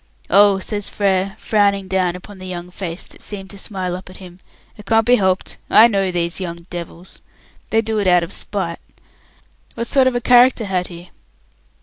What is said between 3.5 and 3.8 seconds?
to